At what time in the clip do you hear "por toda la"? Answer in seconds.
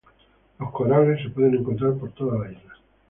1.93-2.51